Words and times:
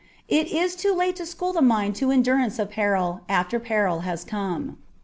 It 0.27 0.47
is 0.47 0.75
too 0.75 0.95
late 0.95 1.15
to 1.17 1.27
school 1.27 1.53
the 1.53 1.61
mind 1.61 1.95
to 1.97 2.09
endurance 2.09 2.57
of 2.57 2.71
peril 2.71 3.21
after 3.29 3.59
peril 3.59 3.99
has 3.99 4.23
come. 4.23 4.77